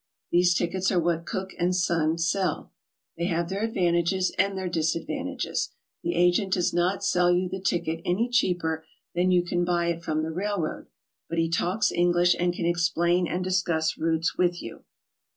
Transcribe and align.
These 0.31 0.55
tickets 0.55 0.91
are 0.91 0.99
what 0.99 1.27
Cook 1.27 1.51
and 1.59 1.73
Gaze 1.73 2.25
sell. 2.27 2.71
They 3.17 3.25
have 3.27 3.49
their 3.49 3.61
advantages 3.63 4.33
and 4.39 4.57
their 4.57 4.67
disadvantages. 4.67 5.69
The 6.01 6.15
agent 6.15 6.53
does 6.53 6.71
noft 6.71 7.03
sell 7.03 7.31
you 7.31 7.47
the 7.47 7.61
ticket 7.61 8.01
any 8.03 8.27
cheaper 8.27 8.83
than 9.13 9.29
you 9.29 9.43
can 9.43 9.63
buy 9.63 9.89
it 9.89 10.01
from 10.01 10.23
the 10.23 10.31
railroad, 10.31 10.87
but 11.29 11.37
he 11.37 11.51
talks 11.51 11.91
English 11.91 12.35
and 12.39 12.51
can 12.51 12.65
explain 12.65 13.27
and 13.27 13.43
discuss 13.43 13.95
routes 13.95 14.35
with 14.35 14.59
you. 14.59 14.85